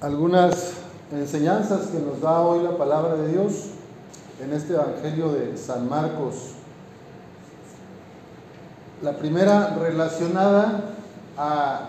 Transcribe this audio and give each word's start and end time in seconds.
algunas 0.00 0.72
enseñanzas 1.12 1.88
que 1.88 1.98
nos 1.98 2.20
da 2.20 2.40
hoy 2.40 2.62
la 2.62 2.78
palabra 2.78 3.16
de 3.16 3.32
Dios 3.32 3.66
en 4.42 4.52
este 4.54 4.72
Evangelio 4.72 5.32
de 5.32 5.58
San 5.58 5.88
Marcos. 5.88 6.52
La 9.02 9.18
primera 9.18 9.76
relacionada 9.76 10.94
a 11.36 11.80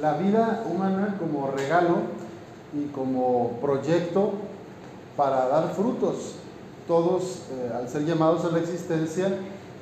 la 0.00 0.14
vida 0.14 0.64
humana 0.68 1.16
como 1.18 1.52
regalo 1.52 1.98
y 2.72 2.86
como 2.86 3.58
proyecto 3.60 4.32
para 5.16 5.46
dar 5.46 5.72
frutos. 5.74 6.36
Todos, 6.88 7.42
eh, 7.52 7.72
al 7.74 7.88
ser 7.88 8.04
llamados 8.04 8.44
a 8.44 8.50
la 8.50 8.58
existencia 8.58 9.28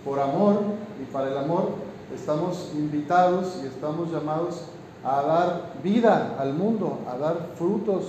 por 0.04 0.20
amor 0.20 0.60
y 1.02 1.10
para 1.10 1.30
el 1.30 1.38
amor, 1.38 1.70
estamos 2.14 2.70
invitados 2.74 3.60
y 3.62 3.66
estamos 3.66 4.12
llamados 4.12 4.62
a 5.04 5.22
dar 5.22 5.72
vida 5.82 6.36
al 6.38 6.54
mundo, 6.54 7.00
a 7.12 7.18
dar 7.18 7.48
frutos 7.56 8.04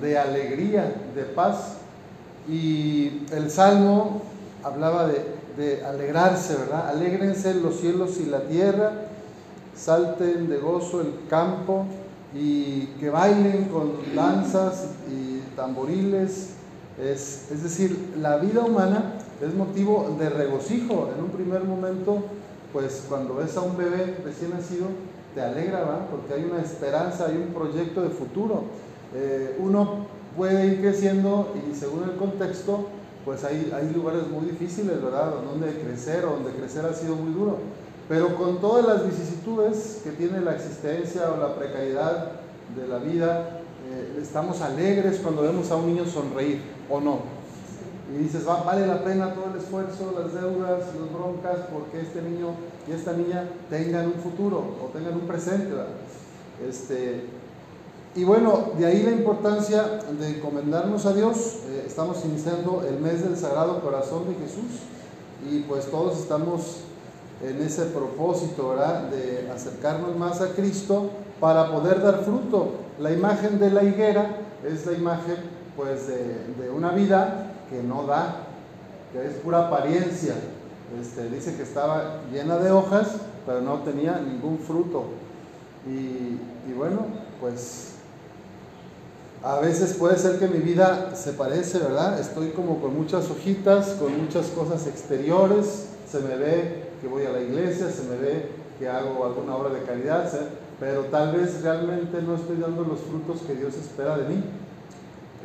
de 0.00 0.18
alegría, 0.18 0.94
de 1.14 1.22
paz. 1.22 1.78
Y 2.48 3.22
el 3.32 3.50
Salmo 3.50 4.22
hablaba 4.62 5.06
de, 5.06 5.84
alegrarse, 5.84 6.56
¿verdad? 6.56 6.88
Alégrense 6.88 7.54
los 7.54 7.76
cielos 7.76 8.18
y 8.18 8.26
la 8.26 8.40
tierra, 8.44 8.92
salten 9.76 10.48
de 10.48 10.56
gozo 10.58 11.02
el 11.02 11.12
campo 11.28 11.84
y 12.34 12.86
que 12.98 13.10
bailen 13.10 13.66
con 13.66 13.92
lanzas 14.14 14.86
y 15.10 15.40
tamboriles. 15.56 16.50
Es, 16.98 17.50
es 17.50 17.62
decir, 17.62 18.14
la 18.18 18.36
vida 18.38 18.62
humana 18.62 19.14
es 19.42 19.54
motivo 19.54 20.16
de 20.18 20.30
regocijo. 20.30 21.10
En 21.14 21.24
un 21.24 21.30
primer 21.30 21.64
momento, 21.64 22.22
pues 22.72 23.04
cuando 23.08 23.34
ves 23.34 23.56
a 23.56 23.60
un 23.60 23.76
bebé 23.76 24.16
recién 24.24 24.52
nacido, 24.52 24.86
te 25.34 25.40
alegra, 25.40 25.80
¿verdad? 25.80 26.06
Porque 26.10 26.34
hay 26.34 26.44
una 26.44 26.60
esperanza, 26.60 27.26
hay 27.26 27.36
un 27.36 27.54
proyecto 27.54 28.02
de 28.02 28.10
futuro. 28.10 28.64
Eh, 29.14 29.56
uno 29.58 30.06
puede 30.36 30.66
ir 30.66 30.80
creciendo 30.80 31.52
y 31.54 31.74
según 31.74 32.04
el 32.04 32.16
contexto, 32.16 32.86
pues 33.24 33.44
hay, 33.44 33.72
hay 33.74 33.92
lugares 33.94 34.28
muy 34.28 34.46
difíciles, 34.46 35.02
¿verdad? 35.02 35.34
Donde 35.44 35.78
crecer 35.80 36.24
o 36.24 36.32
donde 36.32 36.52
crecer 36.52 36.84
ha 36.84 36.92
sido 36.92 37.16
muy 37.16 37.32
duro. 37.32 37.58
Pero 38.08 38.36
con 38.36 38.60
todas 38.60 38.86
las 38.86 39.06
vicisitudes 39.06 40.00
que 40.04 40.10
tiene 40.10 40.40
la 40.40 40.54
existencia 40.54 41.30
o 41.32 41.40
la 41.40 41.54
precariedad 41.54 42.32
de 42.76 42.88
la 42.88 42.98
vida, 42.98 43.60
eh, 43.88 44.18
estamos 44.20 44.60
alegres 44.60 45.18
cuando 45.22 45.42
vemos 45.42 45.70
a 45.70 45.76
un 45.76 45.86
niño 45.86 46.04
sonreír, 46.06 46.60
¿o 46.90 47.00
no? 47.00 47.20
Y 48.12 48.18
dices, 48.18 48.44
vale 48.44 48.86
la 48.86 49.02
pena 49.02 49.32
todo 49.32 49.46
el 49.54 49.58
esfuerzo, 49.58 50.12
las 50.18 50.34
deudas, 50.34 50.80
las 50.80 51.12
broncas, 51.12 51.66
porque 51.72 52.02
este 52.02 52.20
niño 52.20 52.48
y 52.86 52.92
esta 52.92 53.14
niña 53.14 53.48
tengan 53.70 54.06
un 54.06 54.14
futuro 54.14 54.58
o 54.82 54.86
tengan 54.92 55.14
un 55.14 55.26
presente. 55.26 55.72
Este, 56.68 57.24
y 58.14 58.24
bueno, 58.24 58.72
de 58.78 58.84
ahí 58.84 59.02
la 59.02 59.12
importancia 59.12 60.00
de 60.18 60.36
encomendarnos 60.36 61.06
a 61.06 61.14
Dios. 61.14 61.60
Eh, 61.68 61.84
estamos 61.86 62.22
iniciando 62.26 62.84
el 62.86 63.00
mes 63.00 63.24
del 63.24 63.36
Sagrado 63.36 63.80
Corazón 63.80 64.24
de 64.28 64.34
Jesús 64.34 64.82
y 65.50 65.60
pues 65.60 65.86
todos 65.86 66.18
estamos 66.18 66.80
en 67.42 67.62
ese 67.62 67.86
propósito. 67.86 68.76
De 69.10 69.50
acercarnos 69.50 70.14
más 70.16 70.42
a 70.42 70.48
Cristo 70.48 71.08
para 71.40 71.70
poder 71.72 72.02
dar 72.02 72.22
fruto. 72.24 72.72
La 72.98 73.10
imagen 73.10 73.58
de 73.58 73.70
la 73.70 73.82
higuera 73.84 74.36
es 74.70 74.84
la 74.84 74.92
imagen 74.92 75.36
pues 75.74 76.08
de 76.08 76.70
una 76.70 76.90
vida 76.90 77.51
que 77.72 77.82
no 77.82 78.06
da, 78.06 78.36
que 79.12 79.26
es 79.26 79.34
pura 79.34 79.66
apariencia. 79.66 80.34
Este, 81.00 81.30
dice 81.30 81.56
que 81.56 81.62
estaba 81.62 82.20
llena 82.30 82.58
de 82.58 82.70
hojas, 82.70 83.08
pero 83.46 83.62
no 83.62 83.78
tenía 83.78 84.20
ningún 84.20 84.58
fruto. 84.58 85.06
Y, 85.86 86.72
bueno, 86.74 87.06
pues 87.40 87.94
a 89.42 89.58
veces 89.58 89.94
puede 89.94 90.16
ser 90.18 90.38
que 90.38 90.46
mi 90.46 90.58
vida 90.58 91.16
se 91.16 91.32
parece, 91.32 91.78
¿verdad? 91.78 92.20
Estoy 92.20 92.50
como 92.50 92.80
con 92.80 92.94
muchas 92.94 93.28
hojitas, 93.30 93.96
con 93.98 94.22
muchas 94.22 94.48
cosas 94.48 94.86
exteriores, 94.86 95.88
se 96.08 96.20
me 96.20 96.36
ve 96.36 96.90
que 97.00 97.08
voy 97.08 97.24
a 97.24 97.32
la 97.32 97.40
iglesia, 97.40 97.88
se 97.90 98.04
me 98.04 98.16
ve 98.16 98.48
que 98.78 98.88
hago 98.88 99.24
alguna 99.24 99.56
obra 99.56 99.70
de 99.70 99.82
caridad, 99.82 100.30
pero 100.78 101.06
tal 101.06 101.32
vez 101.32 101.62
realmente 101.62 102.22
no 102.22 102.36
estoy 102.36 102.58
dando 102.58 102.84
los 102.84 103.00
frutos 103.00 103.40
que 103.46 103.54
Dios 103.54 103.74
espera 103.74 104.16
de 104.18 104.28
mí. 104.28 104.44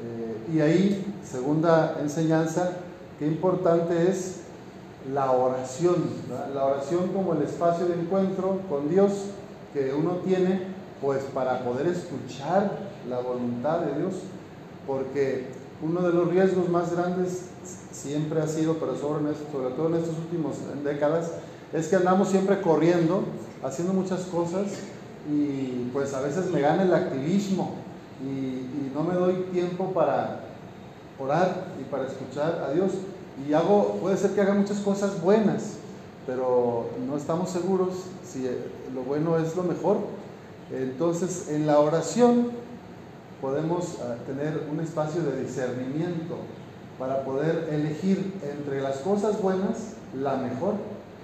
Eh, 0.04 0.54
y 0.54 0.60
ahí, 0.62 1.16
segunda 1.24 1.98
enseñanza, 2.02 2.72
qué 3.20 3.28
importante 3.28 4.10
es 4.10 4.42
la 5.14 5.32
oración, 5.32 5.96
la 6.54 6.66
oración 6.66 7.10
como 7.10 7.34
el 7.34 7.42
espacio 7.44 7.86
de 7.86 7.96
encuentro 7.96 8.60
con 8.70 8.90
Dios 8.90 9.12
que 9.74 9.94
uno 9.94 10.18
tiene, 10.26 10.62
pues 11.02 11.24
para 11.34 11.64
poder 11.64 11.88
escuchar 11.88 12.80
la 13.10 13.20
voluntad 13.20 13.80
de 13.80 14.00
Dios, 14.00 14.14
porque 14.86 15.48
uno 15.82 16.02
de 16.02 16.14
los 16.14 16.30
riesgos 16.30 16.70
más 16.70 16.96
grandes 16.96 17.44
siempre 17.92 18.42
ha 18.42 18.48
sido, 18.48 18.76
pero 18.76 18.96
sobre, 18.96 19.34
sobre 19.52 19.76
todo 19.76 19.88
en 19.90 19.96
estas 19.96 20.18
últimas 20.18 20.56
décadas, 20.84 21.32
es 21.74 21.88
que 21.88 21.96
andamos 21.96 22.30
siempre 22.30 22.62
corriendo, 22.62 23.24
haciendo 23.64 23.94
muchas 23.94 24.22
cosas 24.22 24.68
y 25.30 25.90
pues 25.92 26.14
a 26.14 26.22
veces 26.22 26.50
me 26.52 26.62
gana 26.62 26.84
el 26.84 26.94
activismo 26.94 27.76
y, 28.24 28.92
no 28.94 29.04
me 29.04 29.14
doy 29.14 29.34
tiempo 29.52 29.92
para 29.94 30.40
orar 31.20 31.68
y 31.80 31.84
para 31.84 32.08
escuchar 32.08 32.66
a 32.68 32.74
Dios. 32.74 32.94
Y 33.48 33.54
hago, 33.54 34.00
puede 34.02 34.18
ser 34.18 34.32
que 34.32 34.42
haga 34.42 34.56
muchas 34.56 34.80
cosas 34.80 35.22
buenas, 35.22 35.74
pero 36.26 36.90
no 37.08 37.16
estamos 37.16 37.50
seguros 37.50 37.94
si 38.26 38.50
lo 38.94 39.04
bueno 39.04 39.38
es 39.38 39.56
lo 39.56 39.64
mejor. 39.64 39.98
Entonces, 40.72 41.50
en 41.50 41.68
la 41.68 41.80
oración 41.80 42.52
podemos 43.40 43.98
ah, 44.02 44.16
tener 44.26 44.64
un 44.72 44.80
espacio 44.80 45.22
de 45.22 45.44
discernimiento 45.44 46.38
para 46.98 47.24
poder 47.24 47.70
elegir 47.72 48.34
entre 48.42 48.82
las 48.82 48.98
cosas 48.98 49.40
buenas 49.40 49.94
la 50.20 50.38
mejor 50.38 50.74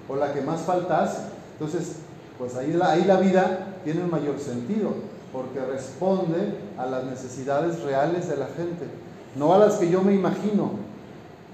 o 0.08 0.16
la 0.16 0.32
que 0.32 0.42
más 0.42 0.62
falta 0.62 1.04
hace. 1.04 1.22
Entonces, 1.54 1.96
pues 2.38 2.56
ahí 2.56 2.74
la, 2.74 2.92
ahí 2.92 3.04
la 3.06 3.18
vida 3.18 3.80
tiene 3.84 4.04
un 4.04 4.12
mayor 4.12 4.40
sentido 4.40 4.92
porque 5.34 5.60
responde 5.60 6.60
a 6.78 6.86
las 6.86 7.04
necesidades 7.06 7.82
reales 7.82 8.30
de 8.30 8.38
la 8.38 8.46
gente, 8.46 8.86
no 9.36 9.54
a 9.54 9.58
las 9.58 9.76
que 9.76 9.90
yo 9.90 10.04
me 10.04 10.14
imagino, 10.14 10.72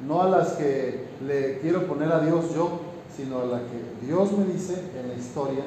no 0.05 0.21
a 0.21 0.27
las 0.27 0.49
que 0.49 1.05
le 1.25 1.59
quiero 1.59 1.87
poner 1.87 2.11
a 2.11 2.19
Dios 2.19 2.53
yo, 2.53 2.81
sino 3.15 3.39
a 3.39 3.45
la 3.45 3.59
que 3.59 4.05
Dios 4.05 4.31
me 4.33 4.45
dice 4.53 4.73
en 4.99 5.07
la 5.07 5.15
historia, 5.15 5.63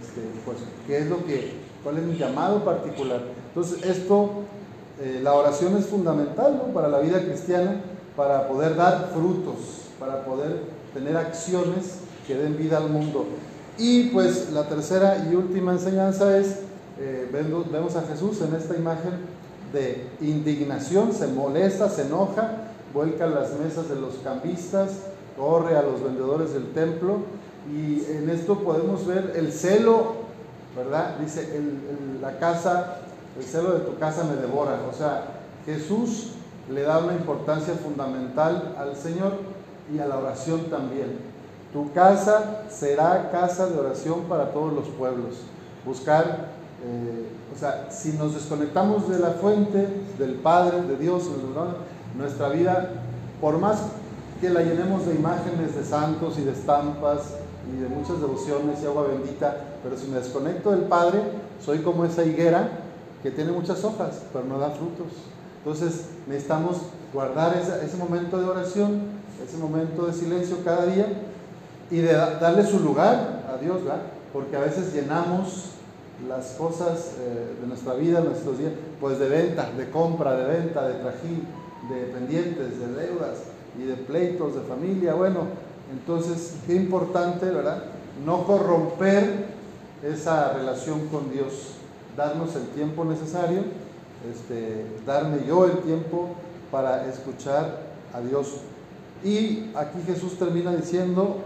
este, 0.00 0.20
pues, 0.44 0.58
qué 0.86 0.98
es 0.98 1.06
lo 1.08 1.24
que, 1.26 1.54
cuál 1.82 1.98
es 1.98 2.04
mi 2.04 2.16
llamado 2.16 2.64
particular. 2.64 3.20
Entonces, 3.48 3.84
esto, 3.84 4.30
eh, 5.00 5.20
la 5.22 5.34
oración 5.34 5.76
es 5.76 5.86
fundamental 5.86 6.70
para 6.72 6.88
la 6.88 7.00
vida 7.00 7.20
cristiana, 7.20 7.80
para 8.16 8.48
poder 8.48 8.76
dar 8.76 9.10
frutos, 9.12 9.88
para 9.98 10.24
poder 10.24 10.62
tener 10.94 11.16
acciones 11.16 11.98
que 12.26 12.36
den 12.36 12.56
vida 12.56 12.78
al 12.78 12.88
mundo. 12.88 13.26
Y 13.78 14.10
pues 14.10 14.50
la 14.52 14.68
tercera 14.68 15.28
y 15.30 15.34
última 15.34 15.72
enseñanza 15.72 16.36
es 16.36 16.60
eh, 17.00 17.28
vemos, 17.32 17.96
a 17.96 18.02
Jesús 18.02 18.40
en 18.40 18.54
esta 18.54 18.76
imagen 18.76 19.12
de 19.72 20.08
indignación, 20.20 21.12
se 21.12 21.28
molesta, 21.28 21.88
se 21.88 22.02
enoja, 22.02 22.52
vuelca 22.92 23.26
las 23.26 23.52
mesas 23.58 23.88
de 23.88 23.96
los 23.96 24.14
cambistas, 24.24 24.90
corre 25.36 25.76
a 25.76 25.82
los 25.82 26.02
vendedores 26.02 26.54
del 26.54 26.72
templo 26.72 27.18
y 27.72 28.04
en 28.10 28.30
esto 28.30 28.58
podemos 28.60 29.06
ver 29.06 29.34
el 29.36 29.52
celo, 29.52 30.14
¿verdad? 30.76 31.18
Dice, 31.18 31.60
la 32.20 32.38
casa, 32.38 32.96
el 33.38 33.44
celo 33.44 33.74
de 33.74 33.80
tu 33.80 33.98
casa 33.98 34.24
me 34.24 34.36
devora. 34.36 34.80
O 34.90 34.96
sea, 34.96 35.26
Jesús 35.66 36.32
le 36.70 36.82
da 36.82 36.98
una 36.98 37.12
importancia 37.12 37.74
fundamental 37.74 38.74
al 38.76 38.96
Señor 38.96 39.34
y 39.94 39.98
a 39.98 40.06
la 40.06 40.18
oración 40.18 40.64
también. 40.64 41.18
Tu 41.72 41.92
casa 41.92 42.64
será 42.70 43.30
casa 43.30 43.66
de 43.66 43.78
oración 43.78 44.22
para 44.22 44.52
todos 44.52 44.72
los 44.72 44.88
pueblos. 44.88 45.36
Buscar 45.84 46.57
eh, 46.84 47.26
o 47.54 47.58
sea, 47.58 47.88
si 47.90 48.12
nos 48.12 48.34
desconectamos 48.34 49.08
de 49.08 49.18
la 49.18 49.30
fuente, 49.30 49.88
del 50.18 50.34
Padre, 50.34 50.82
de 50.82 50.96
Dios, 50.96 51.24
nuestra 52.16 52.50
vida, 52.50 52.90
por 53.40 53.58
más 53.58 53.78
que 54.40 54.50
la 54.50 54.62
llenemos 54.62 55.06
de 55.06 55.14
imágenes 55.14 55.74
de 55.74 55.84
santos 55.84 56.38
y 56.38 56.42
de 56.42 56.52
estampas 56.52 57.34
y 57.72 57.80
de 57.80 57.88
muchas 57.88 58.20
devociones 58.20 58.80
y 58.82 58.86
agua 58.86 59.08
bendita, 59.08 59.56
pero 59.82 59.96
si 59.96 60.06
me 60.06 60.18
desconecto 60.18 60.70
del 60.70 60.82
Padre, 60.82 61.20
soy 61.64 61.78
como 61.78 62.04
esa 62.04 62.24
higuera 62.24 62.68
que 63.22 63.30
tiene 63.30 63.50
muchas 63.50 63.82
hojas, 63.84 64.22
pero 64.32 64.44
no 64.44 64.58
da 64.58 64.70
frutos. 64.70 65.08
Entonces 65.58 66.06
necesitamos 66.26 66.76
guardar 67.12 67.56
ese, 67.56 67.96
momento 67.96 68.38
de 68.38 68.46
oración, 68.46 69.02
ese 69.44 69.56
momento 69.58 70.06
de 70.06 70.12
silencio 70.12 70.58
cada 70.64 70.86
día 70.86 71.06
y 71.90 71.98
de 71.98 72.12
darle 72.12 72.64
su 72.64 72.78
lugar 72.80 73.44
a 73.52 73.60
Dios. 73.62 73.80
Porque 74.32 74.56
a 74.56 74.60
veces 74.60 74.92
llenamos 74.92 75.72
las 76.26 76.52
cosas 76.52 77.14
eh, 77.20 77.56
de 77.60 77.66
nuestra 77.66 77.94
vida, 77.94 78.20
nuestros 78.20 78.58
días, 78.58 78.72
pues 79.00 79.18
de 79.18 79.28
venta, 79.28 79.70
de 79.70 79.90
compra, 79.90 80.36
de 80.36 80.44
venta, 80.46 80.88
de 80.88 80.94
trajín, 80.94 81.46
de 81.90 82.12
pendientes, 82.12 82.80
de 82.80 83.06
deudas 83.06 83.38
y 83.78 83.84
de 83.84 83.94
pleitos 83.94 84.54
de 84.54 84.62
familia. 84.62 85.14
Bueno, 85.14 85.42
entonces, 85.92 86.56
qué 86.66 86.74
importante, 86.74 87.46
¿verdad? 87.46 87.84
No 88.24 88.44
corromper 88.44 89.46
esa 90.02 90.52
relación 90.52 91.06
con 91.08 91.30
Dios, 91.30 91.74
darnos 92.16 92.56
el 92.56 92.66
tiempo 92.68 93.04
necesario 93.04 93.62
este, 94.26 94.84
darme 95.06 95.46
yo 95.46 95.66
el 95.66 95.78
tiempo 95.78 96.30
para 96.70 97.06
escuchar 97.06 97.82
a 98.12 98.20
Dios. 98.20 98.56
Y 99.24 99.70
aquí 99.74 100.00
Jesús 100.06 100.38
termina 100.38 100.74
diciendo, 100.74 101.38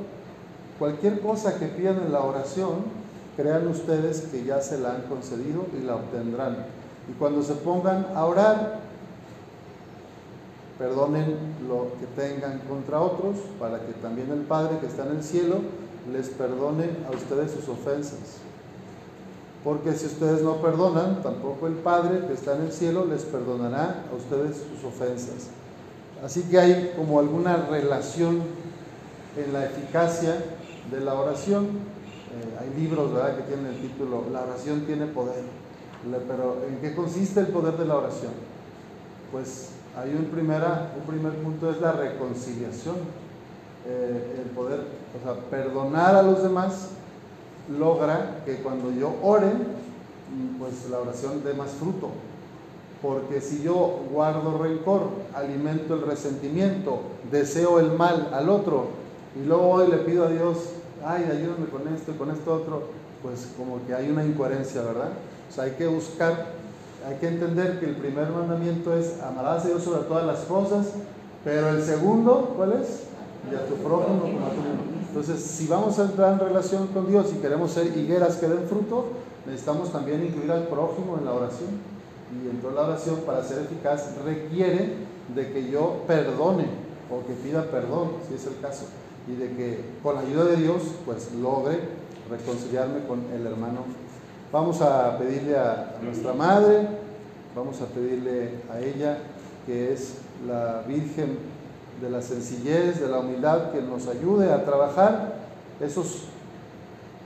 cualquier 0.79 1.21
cosa 1.21 1.59
que 1.59 1.67
pidan 1.67 2.01
en 2.07 2.13
la 2.13 2.21
oración, 2.21 3.02
crean 3.37 3.67
ustedes 3.67 4.23
que 4.23 4.45
ya 4.45 4.61
se 4.61 4.79
la 4.79 4.95
han 4.95 5.03
concedido 5.03 5.67
y 5.79 5.85
la 5.85 5.97
obtendrán. 5.97 6.67
Y 7.09 7.13
cuando 7.19 7.43
se 7.43 7.55
pongan 7.55 8.07
a 8.15 8.25
orar, 8.25 8.81
perdonen 10.79 11.37
lo 11.69 11.93
que 11.99 12.07
tengan 12.21 12.59
contra 12.61 13.01
otros, 13.01 13.37
para 13.59 13.81
que 13.81 13.93
también 13.95 14.31
el 14.31 14.41
Padre 14.41 14.79
que 14.81 14.87
está 14.87 15.07
en 15.07 15.17
el 15.17 15.23
cielo 15.23 15.57
les 16.13 16.29
perdone 16.29 16.91
a 17.07 17.15
ustedes 17.15 17.53
sus 17.53 17.69
ofensas. 17.69 18.41
Porque 19.65 19.93
si 19.93 20.07
ustedes 20.07 20.43
no 20.43 20.57
perdonan, 20.57 21.23
tampoco 21.23 21.69
el 21.69 21.75
Padre 21.75 22.27
que 22.27 22.33
está 22.33 22.57
en 22.57 22.63
el 22.63 22.73
cielo 22.73 23.07
les 23.07 23.23
perdonará 23.23 24.05
a 24.11 24.17
ustedes 24.17 24.57
sus 24.57 24.85
ofensas. 24.85 25.51
Así 26.25 26.43
que 26.43 26.59
hay 26.59 26.93
como 26.97 27.21
alguna 27.21 27.57
relación 27.57 28.43
en 29.37 29.53
la 29.53 29.65
eficacia 29.65 30.37
de 30.91 31.01
la 31.01 31.15
oración. 31.15 31.92
Eh, 32.33 32.59
hay 32.59 32.81
libros 32.81 33.13
¿verdad? 33.13 33.37
que 33.37 33.43
tienen 33.43 33.67
el 33.67 33.81
título 33.81 34.25
La 34.33 34.43
oración 34.43 34.83
tiene 34.87 35.07
poder. 35.07 35.45
Pero 36.27 36.63
¿en 36.69 36.79
qué 36.79 36.95
consiste 36.95 37.41
el 37.41 37.49
poder 37.49 37.77
de 37.77 37.85
la 37.85 37.97
oración? 37.97 38.33
Pues 39.31 39.71
hay 39.97 40.15
un, 40.15 40.25
primera, 40.27 40.93
un 40.99 41.07
primer 41.07 41.35
punto, 41.35 41.71
es 41.71 41.81
la 41.81 41.93
reconciliación. 41.93 42.97
Eh, 43.87 44.43
el 44.45 44.51
poder, 44.51 44.81
o 45.19 45.25
sea, 45.25 45.41
perdonar 45.51 46.15
a 46.15 46.23
los 46.23 46.43
demás 46.43 46.91
logra 47.69 48.43
que 48.45 48.57
cuando 48.57 48.91
yo 48.91 49.15
ore, 49.23 49.51
pues 50.59 50.89
la 50.91 51.01
oración 51.01 51.43
dé 51.45 51.55
más 51.55 51.71
fruto. 51.71 52.09
Porque 53.01 53.41
si 53.41 53.63
yo 53.63 54.01
guardo 54.13 54.59
rencor, 54.59 55.09
alimento 55.35 55.95
el 55.95 56.03
resentimiento, 56.03 57.01
deseo 57.31 57.81
el 57.81 57.93
mal 57.93 58.31
al 58.33 58.49
otro, 58.49 58.87
y 59.35 59.45
luego 59.45 59.69
hoy 59.71 59.89
le 59.89 59.99
pido 59.99 60.27
a 60.27 60.29
Dios, 60.29 60.59
ay, 61.05 61.25
ayúdame 61.31 61.67
con 61.67 61.87
esto 61.95 62.13
y 62.13 62.15
con 62.15 62.31
esto 62.31 62.55
otro, 62.55 62.83
pues 63.23 63.49
como 63.57 63.85
que 63.87 63.95
hay 63.95 64.11
una 64.11 64.25
incoherencia, 64.25 64.83
¿verdad? 64.83 65.11
O 65.51 65.55
sea, 65.55 65.65
hay 65.65 65.73
que 65.73 65.87
buscar, 65.87 66.53
hay 67.07 67.17
que 67.17 67.29
entender 67.29 67.79
que 67.81 67.87
el 67.87 67.97
primer 67.97 68.31
mandamiento 68.31 68.97
es 68.97 69.21
amarás 69.23 69.65
a 69.65 69.69
Dios 69.69 69.83
sobre 69.83 70.03
todas 70.03 70.27
las 70.27 70.41
cosas, 70.41 70.89
pero 71.45 71.71
el 71.71 71.83
segundo, 71.83 72.55
¿cuál 72.57 72.73
es? 72.73 73.05
Y 73.51 73.55
a 73.55 73.67
tu 73.67 73.75
prójimo 73.75 74.21
como 74.21 74.47
a 74.47 74.51
tu. 74.51 74.63
Entonces, 75.09 75.43
si 75.43 75.67
vamos 75.67 75.99
a 75.99 76.05
entrar 76.05 76.35
en 76.35 76.39
relación 76.39 76.87
con 76.89 77.07
Dios 77.07 77.33
y 77.37 77.41
queremos 77.41 77.73
ser 77.73 77.95
higueras 77.97 78.37
que 78.37 78.49
den 78.49 78.67
fruto, 78.69 79.09
necesitamos 79.45 79.93
también 79.93 80.25
incluir 80.25 80.51
al 80.51 80.69
prójimo 80.69 81.19
en 81.19 81.25
la 81.25 81.35
oración. 81.35 81.69
Y 82.33 82.49
entonces 82.49 82.75
la 82.75 82.87
oración, 82.87 83.17
para 83.27 83.43
ser 83.43 83.59
eficaz, 83.59 84.15
requiere 84.25 84.95
de 85.35 85.53
que 85.53 85.71
yo 85.71 86.05
perdone 86.07 86.65
o 87.11 87.27
que 87.27 87.35
pida 87.35 87.65
perdón, 87.65 88.13
si 88.27 88.35
es 88.35 88.47
el 88.47 88.59
caso, 88.61 88.87
y 89.29 89.35
de 89.37 89.51
que 89.51 89.85
con 90.03 90.17
la 90.17 90.23
ayuda 90.23 90.45
de 90.47 90.57
Dios, 90.57 90.83
pues 91.05 91.33
logre 91.33 91.79
reconciliarme 92.31 93.07
con 93.07 93.25
el 93.33 93.47
hermano. 93.47 93.85
Vamos 94.53 94.81
a 94.81 95.19
pedirle 95.19 95.57
a 95.57 95.97
nuestra 96.03 96.33
madre, 96.33 96.89
vamos 97.55 97.81
a 97.81 97.87
pedirle 97.87 98.51
a 98.71 98.81
ella, 98.81 99.19
que 99.67 99.93
es 99.93 100.17
la 100.47 100.83
Virgen 100.87 101.39
de 102.01 102.11
la 102.11 102.21
sencillez, 102.21 103.01
de 103.01 103.09
la 103.09 103.21
humildad, 103.21 103.71
que 103.71 103.81
nos 103.81 104.09
ayude 104.09 104.53
a 104.53 104.65
trabajar 104.65 105.35
esos, 105.81 106.25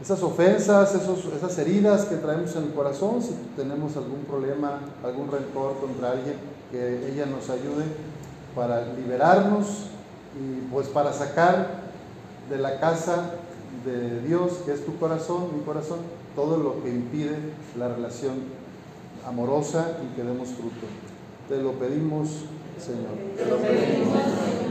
esas 0.02 0.22
ofensas, 0.22 0.94
esos, 0.94 1.25
esas 1.34 1.58
heridas 1.58 2.04
que 2.04 2.16
traemos 2.16 2.54
en 2.56 2.64
el 2.64 2.72
corazón, 2.75 3.22
si 3.22 3.34
tenemos 3.56 3.96
algún 3.96 4.25
problema, 4.28 4.81
algún 5.02 5.31
rencor 5.31 5.78
contra 5.81 6.12
alguien, 6.12 6.37
que 6.70 7.10
ella 7.10 7.26
nos 7.26 7.48
ayude 7.48 7.84
para 8.54 8.87
liberarnos 8.94 9.87
y 10.38 10.66
pues 10.70 10.88
para 10.88 11.12
sacar 11.12 11.85
de 12.48 12.58
la 12.58 12.81
casa 12.81 13.31
de 13.84 14.20
Dios, 14.22 14.62
que 14.64 14.72
es 14.72 14.84
tu 14.84 14.96
corazón, 14.98 15.48
mi 15.56 15.62
corazón, 15.64 15.98
todo 16.34 16.58
lo 16.58 16.82
que 16.82 16.90
impide 16.90 17.37
la 17.78 17.88
relación 17.88 18.34
amorosa 19.26 19.98
y 20.04 20.16
que 20.16 20.22
demos 20.22 20.48
fruto. 20.48 20.87
Te 21.48 21.62
lo 21.62 21.72
pedimos, 21.72 22.28
Señor. 22.78 23.16
Te 23.37 23.46
lo 23.46 23.56
pedimos. 23.58 24.65